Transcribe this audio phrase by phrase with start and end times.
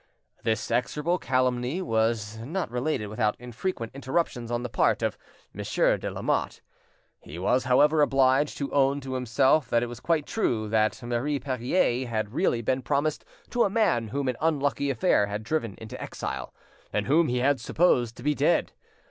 [0.43, 5.15] '"This execrable calumny was not related without frequent interruptions on the part of
[5.53, 6.59] Monsieur de Lamotte.
[7.19, 11.39] He was, however, obliged to own to himself that it was quite true that Marie
[11.39, 16.01] Perier had really been promised to a man whom an unlucky affair had driven into
[16.01, 16.51] exile,
[16.91, 18.71] and whom he had supposed to be dead.